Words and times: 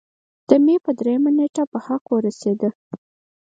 د 0.49 0.49
مۍ 0.63 0.75
پۀ 0.83 0.91
دريمه 0.99 1.31
نېټه 1.37 1.63
پۀ 1.71 1.77
حق 1.85 2.05
اورسېدو 2.13 2.69